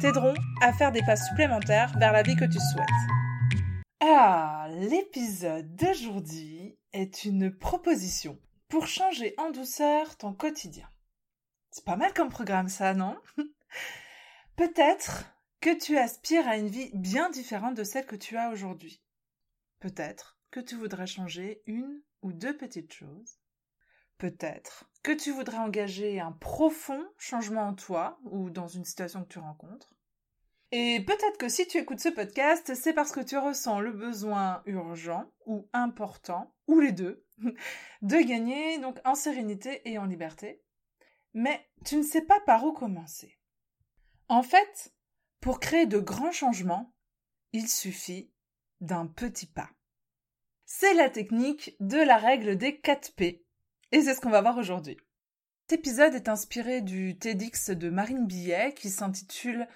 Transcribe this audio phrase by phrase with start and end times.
[0.00, 2.86] t'aideront à faire des pas supplémentaires vers la vie que tu souhaites.
[4.00, 10.88] Ah, l'épisode d'aujourd'hui est une proposition pour changer en douceur ton quotidien.
[11.70, 13.16] C'est pas mal comme programme ça, non?
[14.56, 15.26] Peut-être
[15.60, 19.02] que tu aspires à une vie bien différente de celle que tu as aujourd'hui.
[19.80, 23.39] Peut-être que tu voudrais changer une ou deux petites choses.
[24.20, 29.32] Peut-être que tu voudrais engager un profond changement en toi ou dans une situation que
[29.32, 29.94] tu rencontres.
[30.72, 34.62] Et peut-être que si tu écoutes ce podcast, c'est parce que tu ressens le besoin
[34.66, 37.24] urgent ou important, ou les deux,
[38.02, 40.62] de gagner donc en sérénité et en liberté.
[41.32, 43.38] Mais tu ne sais pas par où commencer.
[44.28, 44.92] En fait,
[45.40, 46.92] pour créer de grands changements,
[47.54, 48.30] il suffit
[48.82, 49.70] d'un petit pas.
[50.66, 53.46] C'est la technique de la règle des 4 P,
[53.92, 54.96] et c'est ce qu'on va voir aujourd'hui.
[55.68, 59.68] Cet épisode est inspiré du TEDx de Marine Billet qui s'intitule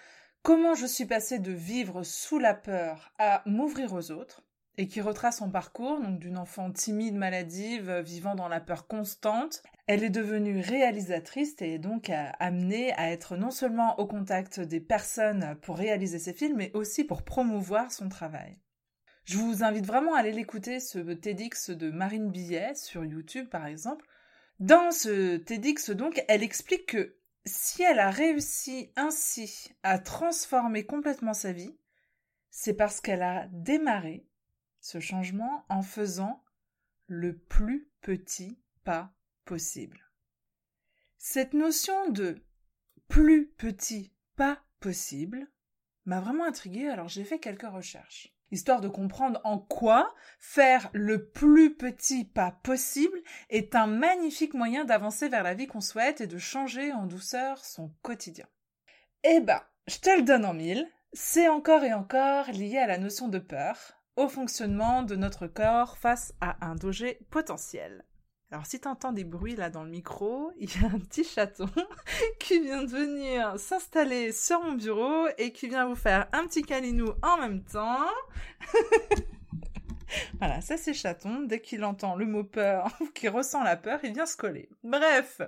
[0.43, 4.43] Comment je suis passée de vivre sous la peur à m'ouvrir aux autres
[4.77, 9.63] et qui retrace son parcours, donc d'une enfant timide, maladive, vivant dans la peur constante.
[9.87, 14.81] Elle est devenue réalisatrice et est donc amenée à être non seulement au contact des
[14.81, 18.59] personnes pour réaliser ses films, mais aussi pour promouvoir son travail.
[19.25, 23.67] Je vous invite vraiment à aller l'écouter, ce TEDx de Marine Billet, sur YouTube par
[23.67, 24.07] exemple.
[24.61, 31.35] Dans ce TEDx, donc, elle explique que si elle a réussi ainsi à transformer complètement
[31.35, 31.77] sa vie,
[32.51, 34.27] c'est parce qu'elle a démarré
[34.81, 36.45] ce changement en faisant
[37.07, 39.13] le plus petit pas
[39.45, 40.11] possible.
[41.19, 42.45] Cette notion de
[43.09, 45.51] plus petit pas possible
[46.05, 51.29] m'a vraiment intriguée, alors j'ai fait quelques recherches, histoire de comprendre en quoi faire le
[51.29, 53.19] plus petit pas possible
[53.51, 57.65] est un magnifique moyen d'avancer vers la vie qu'on souhaite et de changer en douceur
[57.65, 58.47] son quotidien.
[59.23, 62.99] Eh ben, je te le donne en mille, c'est encore et encore lié à la
[62.99, 63.77] notion de peur,
[64.17, 68.05] au fonctionnement de notre corps face à un danger potentiel.
[68.51, 71.25] Alors si tu entends des bruits là dans le micro, il y a un petit
[71.25, 71.69] chaton
[72.39, 76.63] qui vient de venir s'installer sur mon bureau et qui vient vous faire un petit
[76.63, 78.07] câlinou en même temps.
[80.39, 81.43] voilà, ça c'est chaton.
[81.43, 84.69] Dès qu'il entend le mot peur ou qu'il ressent la peur, il vient se coller.
[84.83, 85.41] Bref.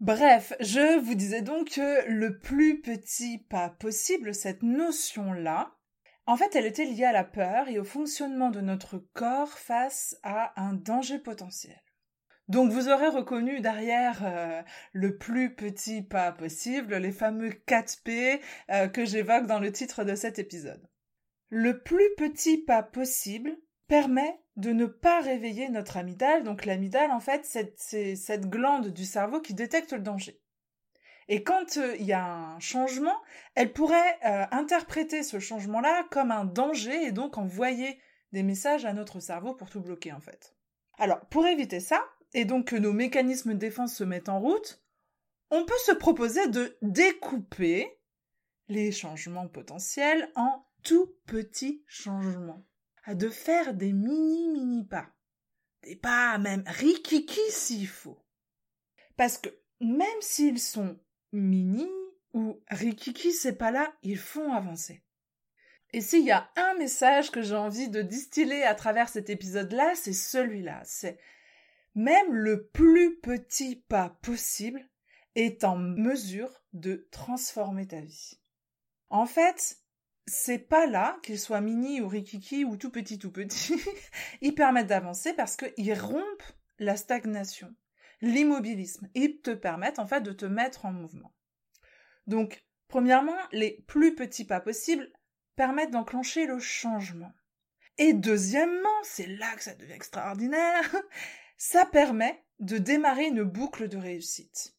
[0.00, 5.72] Bref, je vous disais donc que le plus petit pas possible, cette notion-là,
[6.26, 10.16] en fait, elle était liée à la peur et au fonctionnement de notre corps face
[10.22, 11.80] à un danger potentiel.
[12.48, 18.40] Donc vous aurez reconnu derrière euh, le plus petit pas possible, les fameux 4 P
[18.70, 20.88] euh, que j'évoque dans le titre de cet épisode.
[21.48, 23.56] Le plus petit pas possible
[23.88, 26.44] permet de ne pas réveiller notre amygdale.
[26.44, 27.44] Donc l'amygdale, en fait,
[27.76, 30.40] c'est cette glande du cerveau qui détecte le danger.
[31.28, 33.20] Et quand euh, il y a un changement,
[33.54, 38.00] elle pourrait euh, interpréter ce changement-là comme un danger et donc envoyer
[38.32, 40.54] des messages à notre cerveau pour tout bloquer en fait.
[40.98, 44.82] Alors pour éviter ça, et donc que nos mécanismes de défense se mettent en route,
[45.50, 47.98] on peut se proposer de découper
[48.68, 52.64] les changements potentiels en tout petits changements,
[53.08, 55.08] de faire des mini mini pas,
[55.82, 58.22] des pas même rikiki s'il faut.
[59.16, 59.48] Parce que
[59.80, 60.98] même s'ils sont
[61.32, 61.88] Mini
[62.32, 65.02] ou Rikiki, c'est pas là, ils font avancer.
[65.92, 69.94] Et s'il y a un message que j'ai envie de distiller à travers cet épisode-là,
[69.94, 70.82] c'est celui-là.
[70.84, 71.18] C'est
[71.94, 74.86] même le plus petit pas possible
[75.34, 78.38] est en mesure de transformer ta vie.
[79.08, 79.78] En fait,
[80.26, 83.80] c'est pas là, qu'il soit mini ou rikiki ou tout petit tout petit,
[84.40, 87.74] ils permettent d'avancer parce qu'ils rompent la stagnation
[88.20, 89.08] l'immobilisme.
[89.14, 91.34] Ils te permettent en fait de te mettre en mouvement.
[92.26, 95.10] Donc, premièrement, les plus petits pas possibles
[95.56, 97.32] permettent d'enclencher le changement.
[97.98, 100.94] Et deuxièmement, c'est là que ça devient extraordinaire,
[101.56, 104.75] ça permet de démarrer une boucle de réussite.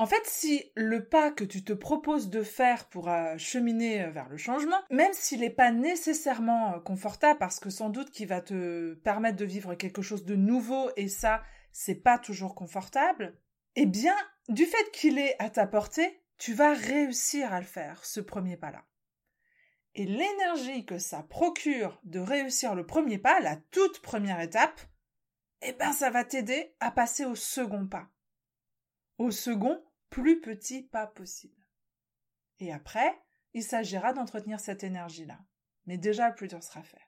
[0.00, 4.10] En fait, si le pas que tu te proposes de faire pour euh, cheminer euh,
[4.10, 8.26] vers le changement, même s'il n'est pas nécessairement euh, confortable parce que sans doute qu'il
[8.26, 13.36] va te permettre de vivre quelque chose de nouveau et ça, c'est pas toujours confortable,
[13.76, 14.16] eh bien,
[14.48, 18.56] du fait qu'il est à ta portée, tu vas réussir à le faire, ce premier
[18.56, 18.86] pas-là.
[19.94, 24.80] Et l'énergie que ça procure de réussir le premier pas, la toute première étape,
[25.60, 28.08] eh ben ça va t'aider à passer au second pas.
[29.18, 29.78] Au second,
[30.10, 31.66] plus petit pas possible.
[32.58, 33.18] Et après,
[33.54, 35.38] il s'agira d'entretenir cette énergie-là.
[35.86, 37.00] Mais déjà, le plus dur sera fait.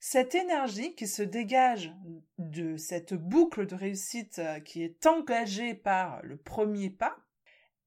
[0.00, 1.92] Cette énergie qui se dégage
[2.38, 7.16] de cette boucle de réussite euh, qui est engagée par le premier pas,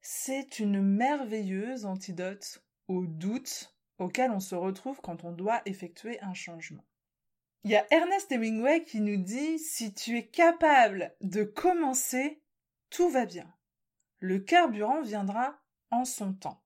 [0.02, 6.34] c'est une merveilleuse antidote au doute auquel on se retrouve quand on doit effectuer un
[6.34, 6.84] changement.
[7.64, 12.42] Il y a Ernest Hemingway qui nous dit si tu es capable de commencer,
[12.90, 13.54] tout va bien.
[14.22, 15.60] Le carburant viendra
[15.90, 16.64] en son temps.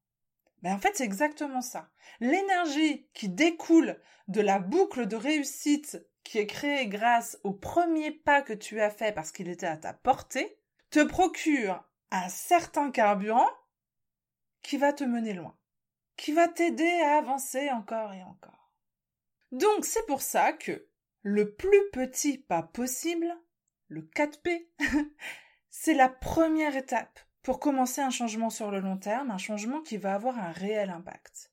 [0.61, 1.89] Ben en fait, c'est exactement ça.
[2.19, 8.41] L'énergie qui découle de la boucle de réussite qui est créée grâce au premier pas
[8.41, 10.59] que tu as fait parce qu'il était à ta portée,
[10.89, 11.81] te procure
[12.11, 13.49] un certain carburant
[14.61, 15.57] qui va te mener loin,
[16.17, 18.73] qui va t'aider à avancer encore et encore.
[19.51, 20.89] Donc c'est pour ça que
[21.21, 23.33] le plus petit pas possible,
[23.87, 24.67] le 4P,
[25.69, 29.97] c'est la première étape pour commencer un changement sur le long terme, un changement qui
[29.97, 31.51] va avoir un réel impact.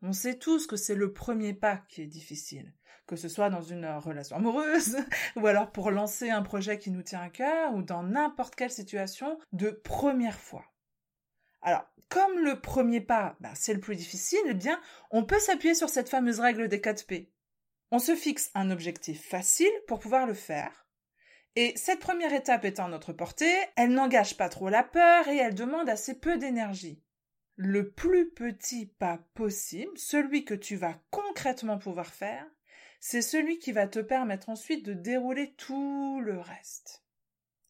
[0.00, 2.72] On sait tous que c'est le premier pas qui est difficile,
[3.06, 4.96] que ce soit dans une relation amoureuse,
[5.36, 8.70] ou alors pour lancer un projet qui nous tient à cœur, ou dans n'importe quelle
[8.70, 10.64] situation de première fois.
[11.60, 15.74] Alors, comme le premier pas, ben, c'est le plus difficile, eh bien, on peut s'appuyer
[15.74, 17.30] sur cette fameuse règle des 4 P.
[17.90, 20.85] On se fixe un objectif facile pour pouvoir le faire,
[21.56, 25.54] et cette première étape étant notre portée, elle n'engage pas trop la peur et elle
[25.54, 27.02] demande assez peu d'énergie.
[27.56, 32.46] Le plus petit pas possible, celui que tu vas concrètement pouvoir faire,
[33.00, 37.02] c'est celui qui va te permettre ensuite de dérouler tout le reste.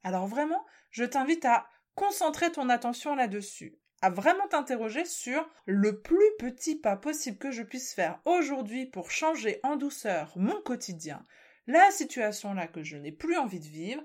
[0.02, 6.30] Alors vraiment, je t'invite à concentrer ton attention là-dessus, à vraiment t'interroger sur le plus
[6.40, 11.24] petit pas possible que je puisse faire aujourd'hui pour changer en douceur mon quotidien,
[11.66, 14.02] la situation là que je n'ai plus envie de vivre,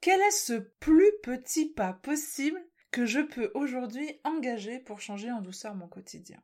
[0.00, 2.60] quel est ce plus petit pas possible
[2.90, 6.42] que je peux aujourd'hui engager pour changer en douceur mon quotidien?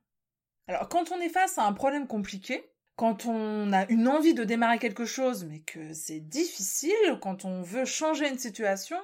[0.66, 2.64] Alors quand on est face à un problème compliqué,
[2.96, 7.62] quand on a une envie de démarrer quelque chose mais que c'est difficile, quand on
[7.62, 8.98] veut changer une situation,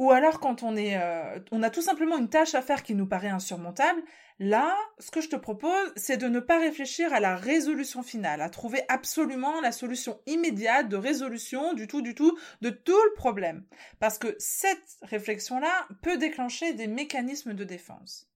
[0.00, 2.94] ou alors quand on est, euh, on a tout simplement une tâche à faire qui
[2.94, 4.02] nous paraît insurmontable,
[4.38, 8.40] là, ce que je te propose, c'est de ne pas réfléchir à la résolution finale,
[8.40, 13.14] à trouver absolument la solution immédiate de résolution du tout, du tout, de tout le
[13.14, 13.66] problème.
[13.98, 18.26] Parce que cette réflexion-là peut déclencher des mécanismes de défense.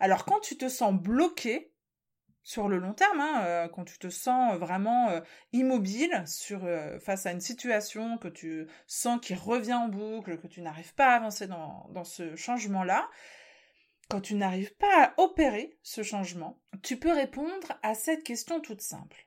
[0.00, 1.72] Alors quand tu te sens bloqué,
[2.46, 5.20] sur le long terme, hein, euh, quand tu te sens vraiment euh,
[5.52, 10.62] immobile euh, face à une situation que tu sens qui revient en boucle, que tu
[10.62, 13.10] n'arrives pas à avancer dans, dans ce changement-là,
[14.08, 18.80] quand tu n'arrives pas à opérer ce changement, tu peux répondre à cette question toute
[18.80, 19.26] simple.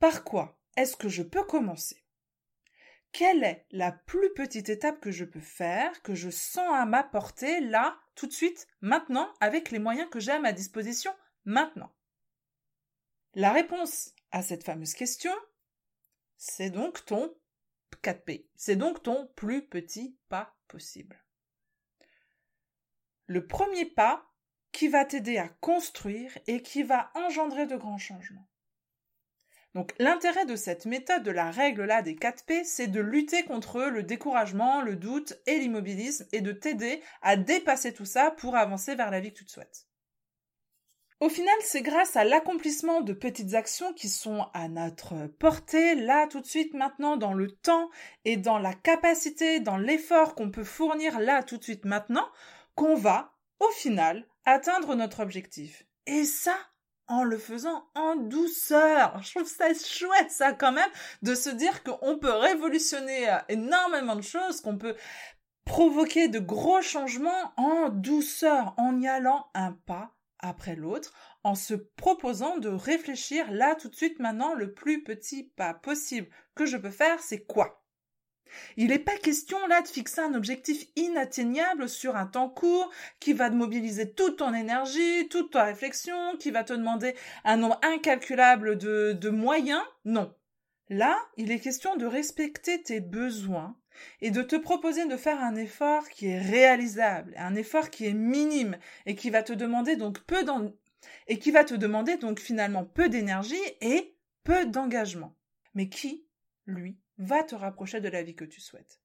[0.00, 2.04] Par quoi est-ce que je peux commencer?
[3.10, 7.02] Quelle est la plus petite étape que je peux faire, que je sens à ma
[7.02, 11.12] portée, là, tout de suite, maintenant, avec les moyens que j'ai à ma disposition?
[11.44, 11.92] Maintenant
[13.34, 15.32] La réponse à cette fameuse question,
[16.36, 17.34] c'est donc ton
[18.02, 18.46] 4P.
[18.56, 21.22] C'est donc ton plus petit pas possible.
[23.26, 24.26] Le premier pas
[24.72, 28.46] qui va t'aider à construire et qui va engendrer de grands changements.
[29.74, 33.44] Donc l'intérêt de cette méthode de la règle là des 4 P, c'est de lutter
[33.44, 38.56] contre le découragement, le doute et l'immobilisme et de t'aider à dépasser tout ça pour
[38.56, 39.86] avancer vers la vie que tu te souhaites.
[41.20, 46.26] Au final, c'est grâce à l'accomplissement de petites actions qui sont à notre portée, là,
[46.26, 47.90] tout de suite, maintenant, dans le temps
[48.24, 52.26] et dans la capacité, dans l'effort qu'on peut fournir là, tout de suite, maintenant,
[52.74, 55.84] qu'on va, au final, atteindre notre objectif.
[56.06, 56.56] Et ça,
[57.06, 59.20] en le faisant en douceur.
[59.22, 64.16] Je trouve ça chouette, ça, quand même, de se dire qu'on peut révolutionner euh, énormément
[64.16, 64.96] de choses, qu'on peut
[65.66, 71.12] provoquer de gros changements en douceur, en y allant un pas après l'autre
[71.44, 76.28] en se proposant de réfléchir là tout de suite maintenant le plus petit pas possible
[76.54, 77.80] que je peux faire c'est quoi?
[78.76, 83.32] Il n'est pas question là de fixer un objectif inatteignable sur un temps court qui
[83.32, 87.78] va te mobiliser toute ton énergie, toute ta réflexion, qui va te demander un nombre
[87.82, 89.82] incalculable de, moyens.
[90.04, 90.34] Non.
[90.88, 93.76] Là, il est question de respecter tes besoins
[94.20, 98.14] et de te proposer de faire un effort qui est réalisable, un effort qui est
[98.14, 100.44] minime et qui va te demander donc peu
[101.26, 104.14] et qui va te demander donc finalement peu d'énergie et
[104.44, 105.36] peu d'engagement,
[105.74, 106.26] mais qui,
[106.66, 109.00] lui, va te rapprocher de la vie que tu souhaites.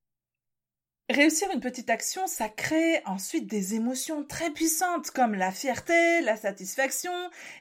[1.07, 6.35] Réussir une petite action, ça crée ensuite des émotions très puissantes comme la fierté, la
[6.35, 7.13] satisfaction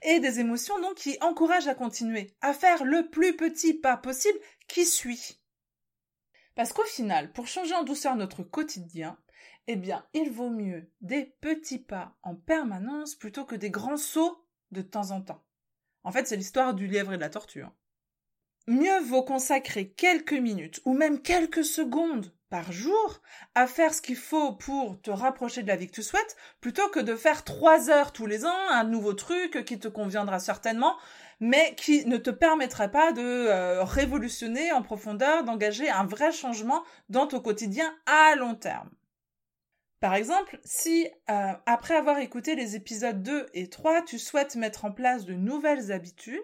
[0.02, 4.38] et des émotions donc qui encouragent à continuer, à faire le plus petit pas possible
[4.66, 5.43] qui suit.
[6.54, 9.18] Parce qu'au final, pour changer en douceur notre quotidien,
[9.66, 14.46] eh bien, il vaut mieux des petits pas en permanence plutôt que des grands sauts
[14.70, 15.42] de temps en temps.
[16.02, 17.62] En fait, c'est l'histoire du lièvre et de la tortue.
[17.62, 17.72] Hein.
[18.66, 23.20] Mieux vaut consacrer quelques minutes ou même quelques secondes par jour
[23.54, 26.88] à faire ce qu'il faut pour te rapprocher de la vie que tu souhaites, plutôt
[26.88, 30.96] que de faire trois heures tous les ans un nouveau truc qui te conviendra certainement,
[31.40, 36.84] mais qui ne te permettrait pas de euh, révolutionner en profondeur, d'engager un vrai changement
[37.08, 38.90] dans ton quotidien à long terme.
[40.00, 44.84] Par exemple, si euh, après avoir écouté les épisodes 2 et 3, tu souhaites mettre
[44.84, 46.42] en place de nouvelles habitudes,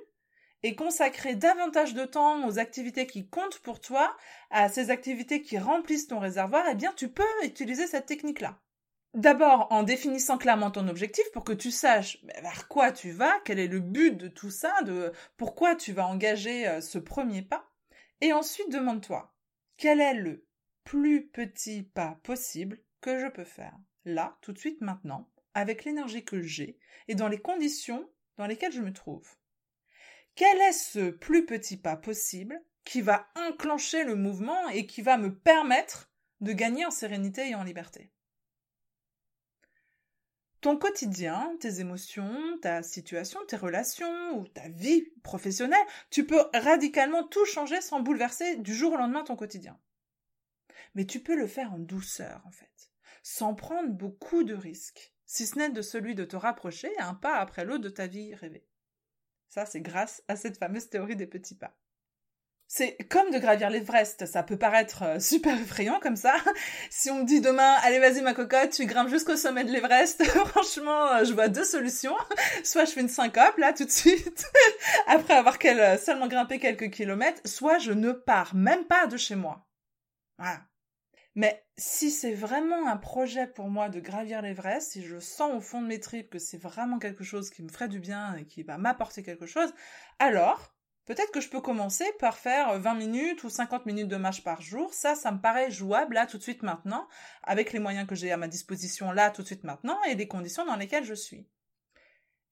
[0.62, 4.16] et consacrer davantage de temps aux activités qui comptent pour toi,
[4.50, 8.58] à ces activités qui remplissent ton réservoir, eh bien tu peux utiliser cette technique-là.
[9.14, 13.58] D'abord en définissant clairement ton objectif pour que tu saches vers quoi tu vas, quel
[13.58, 17.66] est le but de tout ça, de pourquoi tu vas engager euh, ce premier pas.
[18.20, 19.34] Et ensuite demande-toi
[19.80, 20.44] quel est le
[20.84, 23.74] plus petit pas possible que je peux faire?
[24.04, 28.72] Là, tout de suite, maintenant, avec l'énergie que j'ai et dans les conditions dans lesquelles
[28.74, 29.26] je me trouve.
[30.34, 35.16] Quel est ce plus petit pas possible qui va enclencher le mouvement et qui va
[35.16, 36.10] me permettre
[36.40, 38.10] de gagner en sérénité et en liberté?
[40.60, 45.78] Ton quotidien, tes émotions, ta situation, tes relations ou ta vie professionnelle,
[46.10, 49.78] tu peux radicalement tout changer sans bouleverser du jour au lendemain ton quotidien.
[50.94, 55.46] Mais tu peux le faire en douceur, en fait, sans prendre beaucoup de risques, si
[55.46, 58.66] ce n'est de celui de te rapprocher un pas après l'autre de ta vie rêvée.
[59.50, 61.76] Ça, c'est grâce à cette fameuse théorie des petits pas.
[62.72, 66.34] C'est comme de gravir l'Everest, ça peut paraître euh, super effrayant comme ça.
[66.88, 70.22] Si on me dit demain, allez vas-y ma cocotte, tu grimpes jusqu'au sommet de l'Everest,
[70.46, 72.14] franchement, euh, je vois deux solutions.
[72.64, 74.46] Soit je fais une syncope là tout de suite,
[75.08, 79.34] après avoir euh, seulement grimpé quelques kilomètres, soit je ne pars même pas de chez
[79.34, 79.66] moi.
[80.38, 80.60] Voilà.
[81.34, 85.60] Mais si c'est vraiment un projet pour moi de gravir l'Everest, si je sens au
[85.60, 88.44] fond de mes tripes que c'est vraiment quelque chose qui me ferait du bien et
[88.44, 89.72] qui va m'apporter quelque chose,
[90.18, 90.74] alors
[91.06, 94.60] peut-être que je peux commencer par faire 20 minutes ou 50 minutes de marche par
[94.60, 94.92] jour.
[94.92, 97.06] Ça, ça me paraît jouable là tout de suite maintenant,
[97.44, 100.26] avec les moyens que j'ai à ma disposition là tout de suite maintenant et les
[100.26, 101.46] conditions dans lesquelles je suis.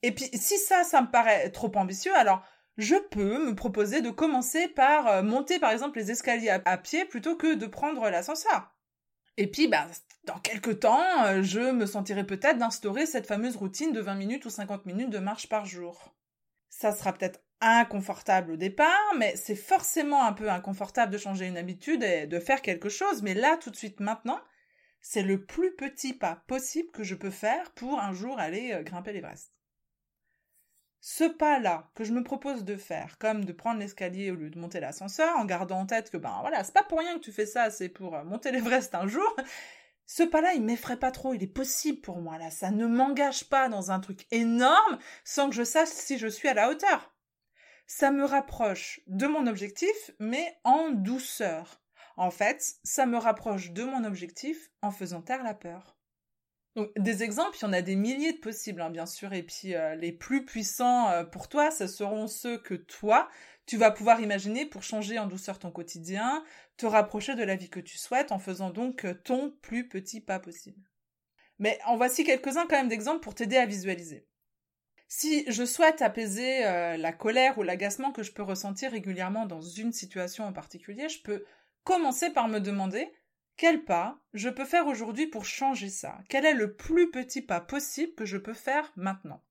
[0.03, 2.45] Et puis si ça, ça me paraît trop ambitieux, alors
[2.79, 7.05] je peux me proposer de commencer par euh, monter par exemple les escaliers à, pied
[7.05, 8.75] plutôt que de prendre l'ascenseur.
[9.37, 9.87] Et puis, bah,
[10.25, 14.45] dans quelques temps, euh, je me sentirai peut-être d'instaurer cette fameuse routine de 20 minutes
[14.47, 16.15] ou 50 minutes de marche par jour.
[16.71, 21.57] Ça sera peut-être inconfortable au départ, mais c'est forcément un peu inconfortable de changer une
[21.57, 24.41] habitude et de faire quelque chose, mais là, tout de suite, maintenant,
[25.01, 28.83] c'est le plus petit pas possible que je peux faire pour un jour aller euh,
[28.83, 29.53] grimper l'Everest.
[31.11, 34.59] Ce pas-là que je me propose de faire, comme de prendre l'escalier au lieu de
[34.59, 37.33] monter l'ascenseur, en gardant en tête que ben voilà, c'est pas pour rien que tu
[37.33, 39.35] fais ça, c'est pour euh, monter l'Everest un jour.
[40.05, 43.49] Ce pas-là, il m'effraie pas trop, il est possible pour moi là, ça ne m'engage
[43.49, 47.15] pas dans un truc énorme sans que je sache si je suis à la hauteur.
[47.87, 51.81] Ça me rapproche de mon objectif, mais en douceur.
[52.19, 55.98] En fait, ça me rapproche de mon objectif en faisant taire la peur.
[56.77, 59.43] Donc, des exemples, il y en a des milliers de possibles, hein, bien sûr, et
[59.43, 63.29] puis euh, les plus puissants euh, pour toi, ce seront ceux que toi,
[63.67, 66.45] tu vas pouvoir imaginer pour changer en douceur ton quotidien,
[66.77, 70.21] te rapprocher de la vie que tu souhaites en faisant donc euh, ton plus petit
[70.21, 70.81] pas possible.
[71.59, 74.27] Mais en voici quelques-uns quand même d'exemples pour t'aider à visualiser.
[75.09, 79.91] Si je souhaite apaiser la colère ou l'agacement que je peux ressentir régulièrement dans une
[79.91, 81.45] situation en particulier, je peux
[81.83, 83.11] commencer par me demander
[83.59, 86.19] quel pas je peux faire aujourd'hui pour changer ça?
[86.31, 89.45] Quel est le plus petit pas possible que je peux faire maintenant?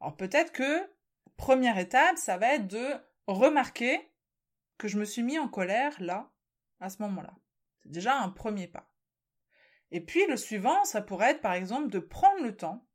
[0.00, 0.88] Alors peut-être que
[1.36, 2.94] première étape, ça va être de
[3.26, 4.10] remarquer
[4.78, 6.32] que je me suis mis en colère là,
[6.80, 7.34] à ce moment-là.
[7.82, 8.90] C'est déjà un premier pas.
[9.90, 12.86] Et puis le suivant, ça pourrait être par exemple de prendre le temps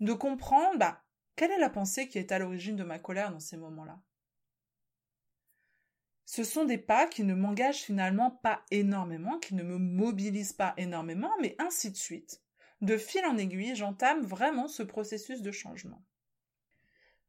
[0.00, 1.04] de comprendre bah,
[1.36, 4.00] quelle est la pensée qui est à l'origine de ma colère dans ces moments-là?
[6.26, 10.74] Ce sont des pas qui ne m'engagent finalement pas énormément, qui ne me mobilisent pas
[10.76, 12.40] énormément, mais ainsi de suite.
[12.80, 16.02] De fil en aiguille, j'entame vraiment ce processus de changement.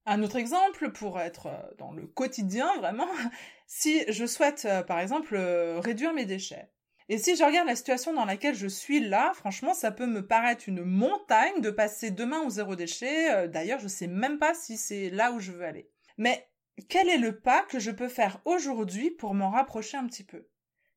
[0.06, 3.08] Un autre exemple, pour être euh, dans le quotidien vraiment,
[3.68, 6.70] si je souhaite euh, par exemple euh, réduire mes déchets.
[7.10, 10.26] Et si je regarde la situation dans laquelle je suis là, franchement, ça peut me
[10.26, 13.48] paraître une montagne de passer demain au zéro déchet.
[13.48, 15.88] D'ailleurs, je ne sais même pas si c'est là où je veux aller.
[16.18, 16.48] Mais
[16.84, 20.48] quel est le pas que je peux faire aujourd'hui pour m'en rapprocher un petit peu?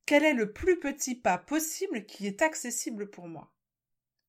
[0.07, 3.53] Quel est le plus petit pas possible qui est accessible pour moi?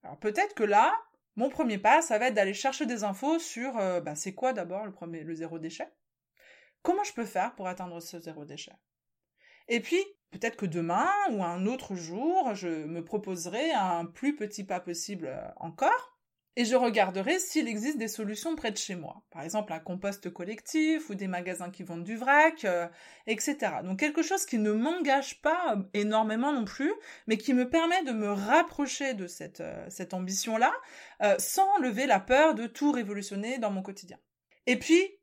[0.03, 0.94] Alors peut-être que là,
[1.36, 4.53] mon premier pas, ça va être d'aller chercher des infos sur euh, bah, c'est quoi
[4.53, 5.91] d'abord le premier, le zéro déchet?
[6.82, 8.74] Comment je peux faire pour atteindre ce zéro déchet?
[9.68, 14.63] Et puis, peut-être que demain ou un autre jour, je me proposerai un plus petit
[14.63, 16.09] pas possible euh, encore
[16.60, 19.24] et je regarderai s'il existe des solutions près de chez moi.
[19.32, 22.86] Par exemple, un compost collectif ou des magasins qui vendent du vrac, euh,
[23.28, 23.75] etc.
[23.82, 26.92] Donc quelque chose qui ne m'engage pas euh, énormément non plus,
[27.28, 30.74] mais qui me permet de me rapprocher de cette, euh, cette ambition-là,
[31.38, 34.18] sans lever la peur de tout révolutionner dans mon quotidien.
[34.68, 35.19] Et puis,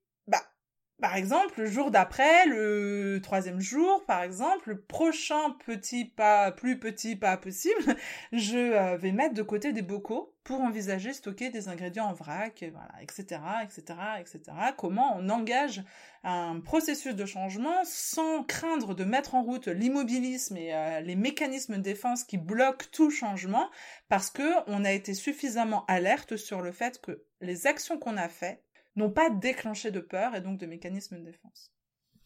[1.00, 6.78] par exemple, le jour d'après, le troisième jour, par exemple, le prochain petit pas, plus
[6.78, 7.96] petit pas possible,
[8.32, 12.64] je euh, vais mettre de côté des bocaux pour envisager stocker des ingrédients en vrac,
[12.72, 14.40] voilà, etc., etc., etc.
[14.78, 15.82] Comment on engage
[16.24, 21.76] un processus de changement sans craindre de mettre en route l'immobilisme et euh, les mécanismes
[21.76, 23.68] de défense qui bloquent tout changement
[24.08, 28.28] parce que on a été suffisamment alerte sur le fait que les actions qu'on a
[28.28, 28.65] faites
[28.96, 31.70] n'ont pas déclenché de peur et donc de mécanismes de défense.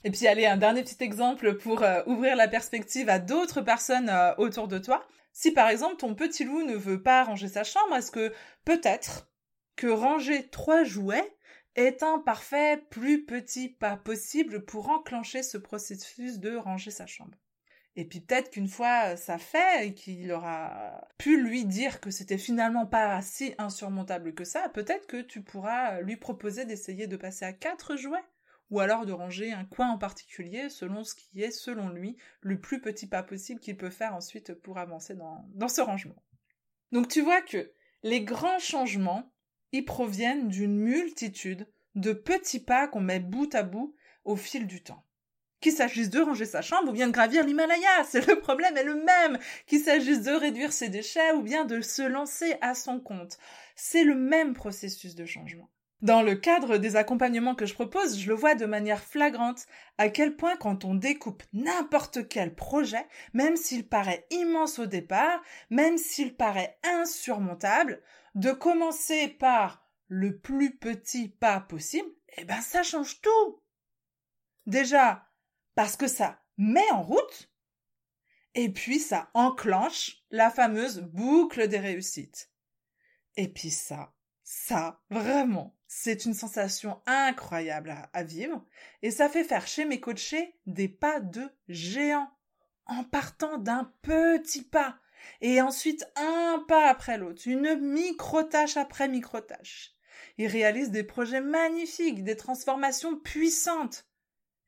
[0.03, 4.09] Et puis allez, un dernier petit exemple pour euh, ouvrir la perspective à d'autres personnes
[4.09, 5.07] euh, autour de toi.
[5.33, 8.33] Si par exemple ton petit loup ne veut pas ranger sa chambre, est-ce que
[8.65, 9.31] peut-être
[9.77, 11.37] que ranger trois jouets
[11.77, 17.37] est un parfait plus petit pas possible pour enclencher ce processus de ranger sa chambre?
[18.01, 22.39] Et puis peut-être qu'une fois ça fait et qu'il aura pu lui dire que c'était
[22.39, 27.45] finalement pas si insurmontable que ça, peut-être que tu pourras lui proposer d'essayer de passer
[27.45, 28.25] à quatre jouets
[28.71, 32.59] ou alors de ranger un coin en particulier selon ce qui est, selon lui, le
[32.59, 36.23] plus petit pas possible qu'il peut faire ensuite pour avancer dans, dans ce rangement.
[36.93, 37.71] Donc tu vois que
[38.03, 39.31] les grands changements,
[39.73, 44.83] ils proviennent d'une multitude de petits pas qu'on met bout à bout au fil du
[44.83, 45.05] temps.
[45.61, 48.85] Qu'il s'agisse de ranger sa chambre ou bien de gravir l'Himalaya, c'est le problème est
[48.85, 49.39] le même.
[49.67, 53.39] Qu'il s'agisse de réduire ses déchets ou bien de se lancer à son compte,
[53.77, 55.69] c'est le même processus de changement.
[56.03, 59.67] Dans le cadre des accompagnements que je propose, je le vois de manière flagrante
[59.99, 65.43] à quel point quand on découpe n'importe quel projet, même s'il paraît immense au départ,
[65.69, 68.01] même s'il paraît insurmontable,
[68.35, 73.61] de commencer par le plus petit pas possible, eh ben ça change tout.
[74.67, 75.30] Déjà,
[75.81, 77.51] parce que ça met en route
[78.55, 82.51] et puis ça enclenche la fameuse boucle des réussites.
[83.37, 84.13] Et puis ça,
[84.43, 88.63] ça, vraiment, c'est une sensation incroyable à, vivre
[89.01, 92.29] et ça fait faire chez mes coachés des pas de géant
[92.85, 94.99] en partant d'un petit pas
[95.41, 99.95] et ensuite un pas après l'autre, une micro-tâche après micro-tâche.
[100.37, 104.10] Ils réalisent des projets magnifiques, des transformations puissantes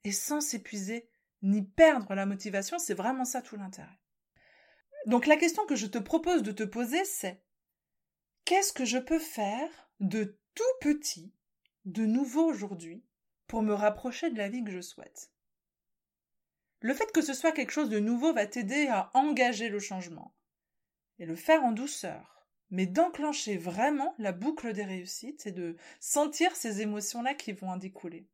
[0.05, 1.09] et sans s'épuiser
[1.43, 3.99] ni perdre la motivation, c'est vraiment ça tout l'intérêt.
[5.07, 7.43] Donc la question que je te propose de te poser, c'est
[8.45, 11.35] qu'est-ce que je peux faire de tout petit,
[11.85, 13.05] de nouveau aujourd'hui,
[13.49, 15.31] pour me rapprocher de la vie que je souhaite?
[16.81, 20.35] Le fait que ce soit quelque chose de nouveau va t'aider à engager le changement,
[21.19, 26.57] et le faire en douceur, mais d'enclencher vraiment la boucle des réussites et de sentir
[26.57, 28.27] ces émotions-là qui vont en découler.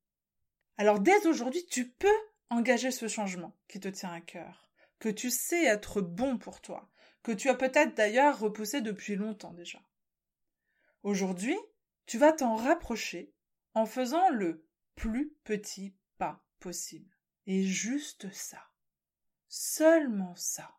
[0.79, 2.09] Alors dès aujourd'hui, tu peux
[2.51, 6.88] engager ce changement qui te tient à cœur, que tu sais être bon pour toi,
[7.23, 9.81] que tu as peut-être d'ailleurs repoussé depuis longtemps déjà.
[11.03, 11.57] Aujourd'hui,
[12.07, 13.35] tu vas t'en rapprocher
[13.75, 14.64] en faisant le
[14.95, 17.14] plus petit pas possible.
[17.47, 18.62] Et juste ça.
[19.49, 20.78] Seulement ça.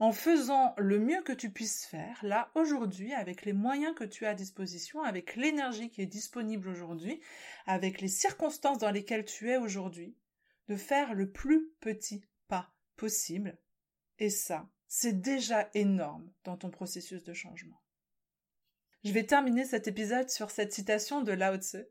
[0.00, 4.24] En faisant le mieux que tu puisses faire, là, aujourd'hui, avec les moyens que tu
[4.24, 7.20] as à disposition, avec l'énergie qui est disponible aujourd'hui,
[7.66, 10.16] avec les circonstances dans lesquelles tu es aujourd'hui,
[10.68, 13.58] de faire le plus petit pas possible.
[14.18, 17.82] Et ça, c'est déjà énorme dans ton processus de changement.
[19.04, 21.86] Je vais terminer cet épisode sur cette citation de Lao Tse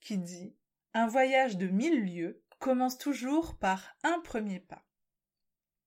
[0.00, 0.56] qui dit
[0.94, 4.83] Un voyage de mille lieues commence toujours par un premier pas.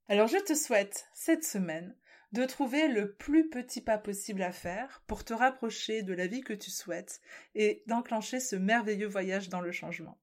[0.10, 1.94] Alors je te souhaite cette semaine
[2.32, 6.42] de trouver le plus petit pas possible à faire pour te rapprocher de la vie
[6.42, 7.20] que tu souhaites
[7.56, 10.18] et d'enclencher ce merveilleux voyage dans le changement.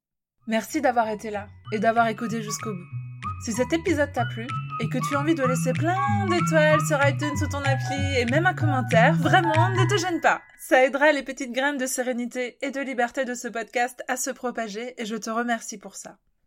[0.47, 3.05] Merci d'avoir été là et d'avoir écouté jusqu'au bout.
[3.45, 4.47] Si cet épisode t'a plu
[4.81, 8.25] et que tu as envie de laisser plein d'étoiles sur iTunes sous ton appli et
[8.25, 10.41] même un commentaire, vraiment, ne te gêne pas.
[10.59, 14.31] Ça aidera les petites graines de sérénité et de liberté de ce podcast à se
[14.31, 16.17] propager et je te remercie pour ça.